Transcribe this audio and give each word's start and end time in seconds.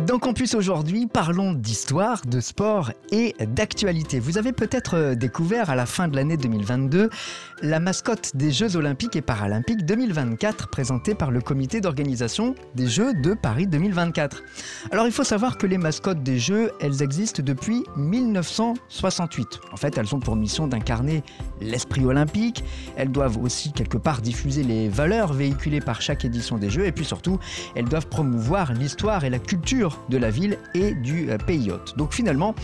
Dans 0.00 0.18
Campus 0.18 0.56
aujourd'hui, 0.56 1.06
parlons 1.06 1.52
d'histoire, 1.52 2.20
de 2.26 2.40
sport 2.40 2.90
et 3.12 3.36
d'actualité. 3.38 4.18
Vous 4.18 4.38
avez 4.38 4.52
peut-être 4.52 4.96
euh, 4.96 5.14
découvert 5.14 5.70
à 5.70 5.76
la 5.76 5.86
fin 5.86 6.08
de 6.08 6.16
l'année 6.16 6.36
2022 6.36 7.10
la 7.62 7.78
mascotte 7.78 8.32
des 8.34 8.50
Jeux 8.50 8.74
olympiques 8.74 9.14
et 9.14 9.22
paralympiques 9.22 9.86
2024 9.86 10.66
présentée 10.68 11.14
par 11.14 11.30
le 11.30 11.40
comité 11.40 11.80
d'organisation 11.80 12.56
des 12.74 12.88
Jeux 12.88 13.14
de 13.14 13.34
Paris 13.34 13.68
2024. 13.68 14.42
Alors 14.90 15.06
il 15.06 15.12
faut 15.12 15.22
savoir 15.22 15.56
que 15.58 15.66
les 15.68 15.78
mascottes 15.78 16.24
des 16.24 16.40
Jeux, 16.40 16.72
elles 16.80 17.00
existent 17.00 17.42
depuis 17.44 17.84
1968. 17.96 19.60
En 19.72 19.76
fait, 19.76 19.96
elles 19.96 20.12
ont 20.12 20.20
pour 20.20 20.34
mission 20.34 20.66
d'incarner 20.66 21.22
l'esprit 21.60 22.04
olympique, 22.04 22.64
elles 22.96 23.12
doivent 23.12 23.38
aussi 23.38 23.72
quelque 23.72 23.96
part 23.96 24.22
diffuser 24.22 24.64
les 24.64 24.88
valeurs 24.88 25.32
véhiculées 25.32 25.80
par 25.80 26.02
chaque 26.02 26.24
édition 26.24 26.58
des 26.58 26.68
Jeux 26.68 26.84
et 26.84 26.92
puis 26.92 27.04
surtout, 27.04 27.38
elles 27.76 27.84
doivent 27.84 28.08
promouvoir 28.08 28.72
l'histoire 28.72 29.24
et 29.24 29.30
la 29.30 29.38
culture 29.38 29.83
de 30.08 30.18
la 30.18 30.30
ville 30.30 30.58
et 30.74 30.94
du 30.94 31.30
euh, 31.30 31.38
pays. 31.38 31.70
Donc 31.96 32.12
finalement, 32.12 32.54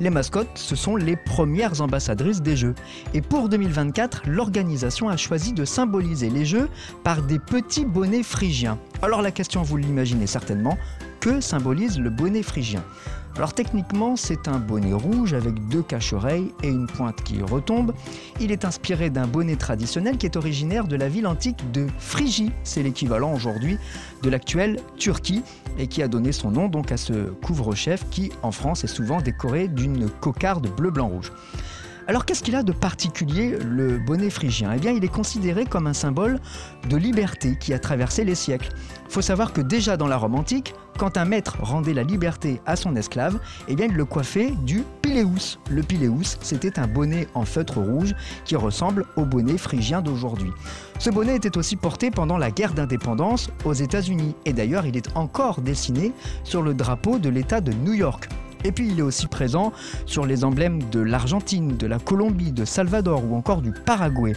les 0.00 0.10
mascottes, 0.10 0.50
ce 0.54 0.76
sont 0.76 0.96
les 0.96 1.16
premières 1.16 1.80
ambassadrices 1.80 2.42
des 2.42 2.56
Jeux. 2.56 2.74
Et 3.14 3.20
pour 3.20 3.48
2024, 3.48 4.22
l'organisation 4.26 5.08
a 5.08 5.16
choisi 5.16 5.52
de 5.52 5.64
symboliser 5.64 6.30
les 6.30 6.44
Jeux 6.44 6.68
par 7.04 7.22
des 7.22 7.38
petits 7.38 7.84
bonnets 7.84 8.22
phrygiens. 8.22 8.78
Alors 9.02 9.22
la 9.22 9.30
question, 9.30 9.62
vous 9.62 9.76
l'imaginez 9.76 10.26
certainement, 10.26 10.76
que 11.20 11.40
symbolise 11.40 11.98
le 11.98 12.10
bonnet 12.10 12.42
phrygien? 12.42 12.82
Alors 13.36 13.54
techniquement, 13.54 14.16
c'est 14.16 14.48
un 14.48 14.58
bonnet 14.58 14.92
rouge 14.92 15.34
avec 15.34 15.68
deux 15.68 15.82
cache-oreilles 15.82 16.52
et 16.62 16.68
une 16.68 16.86
pointe 16.86 17.22
qui 17.22 17.40
retombe. 17.40 17.94
Il 18.40 18.50
est 18.50 18.64
inspiré 18.64 19.08
d'un 19.08 19.26
bonnet 19.26 19.56
traditionnel 19.56 20.18
qui 20.18 20.26
est 20.26 20.36
originaire 20.36 20.86
de 20.86 20.96
la 20.96 21.08
ville 21.08 21.26
antique 21.26 21.70
de 21.70 21.86
Phrygie. 21.98 22.50
C'est 22.64 22.82
l'équivalent 22.82 23.32
aujourd'hui 23.32 23.78
de 24.22 24.30
l'actuelle 24.30 24.80
Turquie 24.98 25.42
et 25.80 25.86
qui 25.86 26.02
a 26.02 26.08
donné 26.08 26.30
son 26.30 26.50
nom 26.50 26.68
donc 26.68 26.92
à 26.92 26.96
ce 26.96 27.30
couvre-chef 27.42 28.04
qui 28.10 28.30
en 28.42 28.52
France 28.52 28.84
est 28.84 28.88
souvent 28.88 29.20
décoré 29.20 29.66
d'une 29.66 30.08
cocarde 30.08 30.68
bleu 30.76 30.90
blanc 30.90 31.08
rouge. 31.08 31.32
Alors 32.10 32.24
qu'est-ce 32.24 32.42
qu'il 32.42 32.56
a 32.56 32.64
de 32.64 32.72
particulier 32.72 33.56
le 33.64 33.98
bonnet 34.00 34.30
phrygien? 34.30 34.72
Eh 34.74 34.80
bien 34.80 34.90
il 34.90 35.04
est 35.04 35.14
considéré 35.14 35.64
comme 35.64 35.86
un 35.86 35.92
symbole 35.92 36.40
de 36.88 36.96
liberté 36.96 37.56
qui 37.56 37.72
a 37.72 37.78
traversé 37.78 38.24
les 38.24 38.34
siècles. 38.34 38.70
Il 39.06 39.12
faut 39.12 39.22
savoir 39.22 39.52
que 39.52 39.60
déjà 39.60 39.96
dans 39.96 40.08
la 40.08 40.16
Rome 40.16 40.34
antique, 40.34 40.74
quand 40.98 41.16
un 41.16 41.24
maître 41.24 41.58
rendait 41.60 41.94
la 41.94 42.02
liberté 42.02 42.60
à 42.66 42.74
son 42.74 42.96
esclave, 42.96 43.38
eh 43.68 43.76
bien 43.76 43.86
il 43.86 43.94
le 43.94 44.04
coiffait 44.04 44.50
du 44.64 44.82
pileus. 45.02 45.60
Le 45.70 45.84
pileus, 45.84 46.36
c'était 46.40 46.80
un 46.80 46.88
bonnet 46.88 47.28
en 47.34 47.44
feutre 47.44 47.78
rouge 47.78 48.16
qui 48.44 48.56
ressemble 48.56 49.06
au 49.14 49.24
bonnet 49.24 49.56
phrygien 49.56 50.02
d'aujourd'hui. 50.02 50.50
Ce 50.98 51.10
bonnet 51.10 51.36
était 51.36 51.56
aussi 51.56 51.76
porté 51.76 52.10
pendant 52.10 52.38
la 52.38 52.50
guerre 52.50 52.74
d'indépendance 52.74 53.52
aux 53.64 53.74
États-Unis 53.74 54.34
et 54.46 54.52
d'ailleurs 54.52 54.84
il 54.84 54.96
est 54.96 55.16
encore 55.16 55.60
dessiné 55.60 56.12
sur 56.42 56.62
le 56.62 56.74
drapeau 56.74 57.20
de 57.20 57.28
l'État 57.28 57.60
de 57.60 57.72
New 57.72 57.92
York. 57.94 58.28
Et 58.64 58.72
puis 58.72 58.88
il 58.88 58.98
est 58.98 59.02
aussi 59.02 59.26
présent 59.26 59.72
sur 60.06 60.26
les 60.26 60.44
emblèmes 60.44 60.82
de 60.90 61.00
l'Argentine, 61.00 61.76
de 61.76 61.86
la 61.86 61.98
Colombie, 61.98 62.52
de 62.52 62.64
Salvador 62.64 63.24
ou 63.24 63.36
encore 63.36 63.62
du 63.62 63.72
Paraguay. 63.72 64.34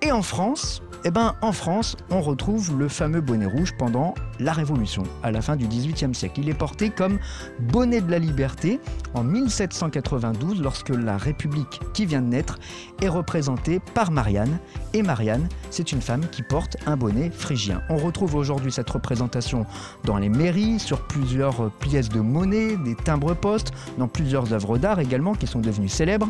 Et 0.00 0.12
en 0.12 0.22
France, 0.22 0.82
eh 1.04 1.10
ben, 1.10 1.34
en 1.40 1.52
France, 1.52 1.96
on 2.10 2.20
retrouve 2.20 2.78
le 2.78 2.88
fameux 2.88 3.20
bonnet 3.20 3.46
rouge 3.46 3.72
pendant 3.76 4.14
la 4.38 4.52
Révolution, 4.52 5.02
à 5.22 5.32
la 5.32 5.42
fin 5.42 5.56
du 5.56 5.66
XVIIIe 5.66 6.14
siècle. 6.14 6.40
Il 6.40 6.48
est 6.48 6.54
porté 6.54 6.90
comme 6.90 7.18
bonnet 7.58 8.00
de 8.00 8.10
la 8.10 8.20
liberté 8.20 8.78
en 9.14 9.24
1792, 9.24 10.62
lorsque 10.62 10.90
la 10.90 11.16
République 11.16 11.80
qui 11.92 12.06
vient 12.06 12.22
de 12.22 12.28
naître 12.28 12.58
est 13.00 13.08
représentée 13.08 13.80
par 13.94 14.12
Marianne. 14.12 14.58
Et 14.94 15.02
Marianne, 15.02 15.48
c'est 15.70 15.90
une 15.90 16.00
femme 16.00 16.26
qui 16.30 16.42
porte 16.42 16.76
un 16.86 16.96
bonnet 16.96 17.30
phrygien. 17.30 17.82
On 17.88 17.96
retrouve 17.96 18.36
aujourd'hui 18.36 18.70
cette 18.70 18.90
représentation 18.90 19.66
dans 20.04 20.18
les 20.18 20.28
mairies, 20.28 20.78
sur 20.78 21.06
plusieurs 21.08 21.70
pièces 21.80 22.10
de 22.10 22.20
monnaie, 22.20 22.76
des 22.76 22.94
timbres-postes, 22.94 23.72
dans 23.98 24.08
plusieurs 24.08 24.52
œuvres 24.52 24.78
d'art 24.78 25.00
également 25.00 25.34
qui 25.34 25.48
sont 25.48 25.60
devenues 25.60 25.88
célèbres. 25.88 26.28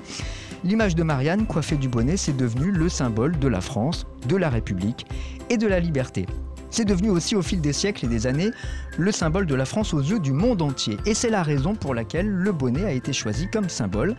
L'image 0.64 0.94
de 0.94 1.02
Marianne 1.02 1.46
coiffée 1.46 1.76
du 1.76 1.88
bonnet, 1.88 2.16
c'est 2.16 2.36
devenu 2.36 2.70
le 2.70 2.88
symbole 2.88 3.38
de 3.38 3.48
la 3.48 3.60
France, 3.60 4.06
de 4.26 4.36
la 4.36 4.50
République 4.50 5.06
et 5.50 5.56
de 5.56 5.66
la 5.66 5.80
liberté. 5.80 6.26
C'est 6.72 6.86
devenu 6.86 7.10
aussi 7.10 7.36
au 7.36 7.42
fil 7.42 7.60
des 7.60 7.74
siècles 7.74 8.06
et 8.06 8.08
des 8.08 8.26
années 8.26 8.50
le 8.98 9.12
symbole 9.12 9.46
de 9.46 9.54
la 9.54 9.66
France 9.66 9.92
aux 9.92 10.00
yeux 10.00 10.18
du 10.18 10.32
monde 10.32 10.62
entier. 10.62 10.96
Et 11.04 11.12
c'est 11.12 11.28
la 11.28 11.42
raison 11.42 11.74
pour 11.74 11.94
laquelle 11.94 12.28
le 12.28 12.50
bonnet 12.50 12.84
a 12.84 12.92
été 12.92 13.12
choisi 13.12 13.46
comme 13.50 13.68
symbole. 13.68 14.16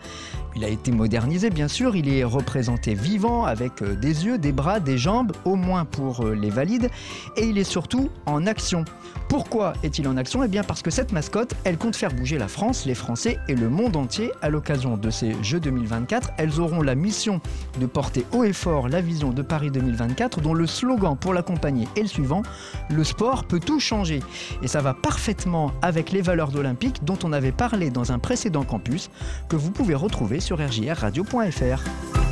Il 0.54 0.64
a 0.64 0.68
été 0.68 0.92
modernisé 0.92 1.50
bien 1.50 1.66
sûr, 1.66 1.96
il 1.96 2.08
est 2.08 2.22
représenté 2.22 2.94
vivant 2.94 3.44
avec 3.44 3.82
euh, 3.82 3.96
des 3.96 4.24
yeux, 4.24 4.38
des 4.38 4.52
bras, 4.52 4.78
des 4.78 4.98
jambes, 4.98 5.32
au 5.44 5.56
moins 5.56 5.84
pour 5.84 6.24
euh, 6.24 6.34
les 6.34 6.50
valides, 6.50 6.90
et 7.36 7.44
il 7.44 7.58
est 7.58 7.64
surtout 7.64 8.08
en 8.24 8.46
action. 8.46 8.84
Pourquoi 9.28 9.72
est-il 9.82 10.06
en 10.06 10.16
action? 10.16 10.44
Eh 10.44 10.48
bien 10.48 10.62
parce 10.62 10.80
que 10.80 10.90
cette 10.90 11.10
mascotte, 11.10 11.54
elle 11.64 11.76
compte 11.76 11.96
faire 11.96 12.12
bouger 12.12 12.38
la 12.38 12.46
France, 12.46 12.86
les 12.86 12.94
Français 12.94 13.38
et 13.48 13.56
le 13.56 13.68
monde 13.68 13.96
entier 13.96 14.30
à 14.42 14.48
l'occasion 14.48 14.96
de 14.96 15.10
ces 15.10 15.34
Jeux 15.42 15.58
2024. 15.58 16.30
Elles 16.38 16.60
auront 16.60 16.82
la 16.82 16.94
mission 16.94 17.40
de 17.80 17.86
porter 17.86 18.24
haut 18.32 18.44
et 18.44 18.52
fort 18.52 18.88
la 18.88 19.00
vision 19.00 19.30
de 19.30 19.42
Paris 19.42 19.72
2024 19.72 20.40
dont 20.40 20.54
le 20.54 20.66
slogan 20.68 21.16
pour 21.18 21.34
l'accompagner 21.34 21.88
est 21.96 22.02
le 22.02 22.06
suivant, 22.06 22.43
le 22.90 23.04
sport 23.04 23.44
peut 23.44 23.60
tout 23.60 23.80
changer. 23.80 24.20
Et 24.62 24.68
ça 24.68 24.80
va 24.80 24.94
parfaitement 24.94 25.72
avec 25.82 26.12
les 26.12 26.22
valeurs 26.22 26.50
d'Olympique 26.50 27.04
dont 27.04 27.18
on 27.24 27.32
avait 27.32 27.52
parlé 27.52 27.90
dans 27.90 28.12
un 28.12 28.18
précédent 28.18 28.64
campus 28.64 29.10
que 29.48 29.56
vous 29.56 29.70
pouvez 29.70 29.94
retrouver 29.94 30.40
sur 30.40 30.58
rjrradio.fr. 30.58 32.23